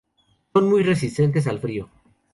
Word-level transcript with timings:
Son 0.51 0.67
muy 0.67 0.81
resistentes 0.81 1.45
al 1.45 1.59
frío. 1.59 1.87